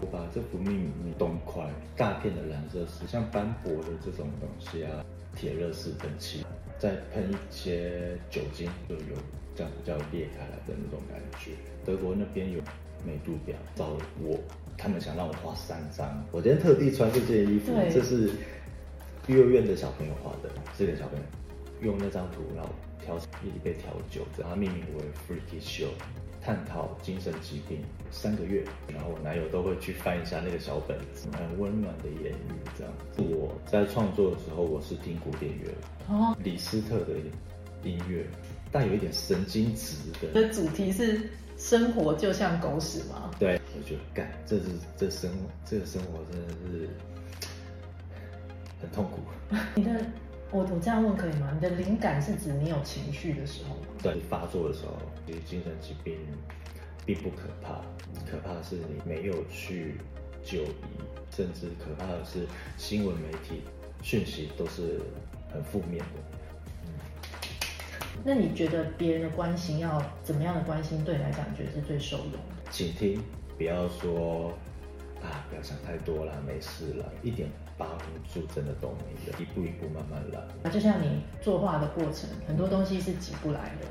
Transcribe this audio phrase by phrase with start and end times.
[0.00, 0.72] 我把这幅命
[1.04, 1.64] 名东块
[1.96, 5.04] 大片的蓝色是像斑驳的这种东西啊，
[5.36, 6.44] 铁热式喷漆，
[6.78, 9.16] 再喷一些酒精，就有
[9.54, 11.52] 这样比较裂开来的那种感觉。
[11.84, 12.60] 德国那边有
[13.06, 14.38] 美度表找我，
[14.76, 18.32] 他们想让我画三张，我今天特地穿这件衣服，这是
[19.28, 21.24] 幼儿园的小朋友画的，这个小朋友
[21.80, 22.70] 用那张图然后
[23.00, 25.90] 调一杯调酒，然后命名为 Freaky Show。
[26.44, 27.78] 探讨精神疾病
[28.10, 32.92] 三个月，然后我男友都会去翻一下那个小本子，很温暖的言语这样。
[33.16, 35.72] 我在创作的时候，我是听古典乐，
[36.08, 37.14] 哦，李斯特的
[37.84, 38.26] 音乐，
[38.72, 40.32] 带有一点神经质的。
[40.32, 43.30] 的主题是生活就像狗屎吗？
[43.38, 44.64] 对，我觉得干，这是
[44.96, 45.30] 这生
[45.64, 46.88] 这个生活真的是
[48.80, 49.20] 很痛苦。
[49.76, 50.04] 你的，
[50.52, 51.50] 我我这样问可以吗？
[51.54, 53.86] 你的灵感是指你有情绪的时候吗？
[54.02, 56.18] 对，发作的时候，其实精神疾病
[57.06, 57.80] 并不可怕，
[58.30, 59.96] 可怕的是你没有去
[60.44, 60.68] 就医，
[61.34, 62.46] 甚至可怕的是
[62.76, 63.62] 新闻媒体
[64.02, 65.00] 讯息都是
[65.50, 66.20] 很负面的。
[66.84, 66.88] 嗯，
[68.22, 72.38] 那你觉得别人的关心要怎么样的关心对你来讲，你觉得是最受用的？
[72.70, 73.22] 倾听，
[73.56, 74.52] 不要说
[75.22, 77.88] 啊，不要想太多啦，没事了，一点帮
[78.32, 80.70] 助真的都没有，一步一步慢慢来。
[80.70, 83.86] 就像你作画的过程，很多东西是挤不来的。